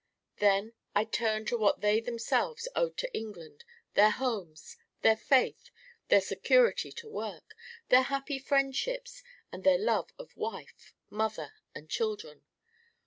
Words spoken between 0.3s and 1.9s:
Then I turned to what